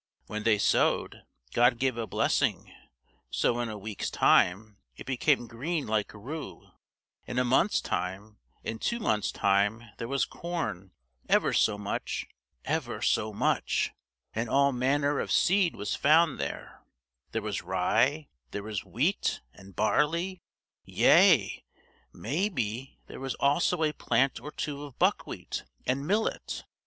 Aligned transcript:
When 0.25 0.41
they 0.41 0.57
sowed, 0.57 1.25
God 1.53 1.77
gave 1.77 1.95
a 1.95 2.07
blessing; 2.07 2.73
so 3.29 3.59
in 3.59 3.69
a 3.69 3.77
week's 3.77 4.09
time 4.09 4.79
it 4.95 5.05
became 5.05 5.45
green 5.45 5.85
like 5.85 6.11
rue; 6.15 6.71
in 7.27 7.37
a 7.37 7.45
month's 7.45 7.81
time, 7.81 8.39
in 8.63 8.79
two 8.79 8.99
months' 8.99 9.31
time, 9.31 9.83
there 9.99 10.07
was 10.07 10.25
corn, 10.25 10.91
ever 11.29 11.53
so 11.53 11.77
much 11.77 12.25
ever 12.65 12.99
so 13.03 13.31
much, 13.31 13.91
and 14.33 14.49
all 14.49 14.71
manner 14.71 15.19
of 15.19 15.31
seed 15.31 15.75
was 15.75 15.95
found 15.95 16.39
there: 16.39 16.81
there 17.31 17.43
was 17.43 17.61
rye, 17.61 18.27
there 18.49 18.63
was 18.63 18.83
wheat 18.83 19.41
and 19.53 19.75
barley; 19.75 20.41
yea, 20.83 21.63
maybe, 22.11 22.97
there 23.05 23.19
was 23.19 23.35
also 23.35 23.83
a 23.83 23.93
plant 23.93 24.39
or 24.39 24.49
two 24.51 24.83
of 24.83 24.97
buckwheat 24.97 25.63
and 25.85 26.07
millet. 26.07 26.63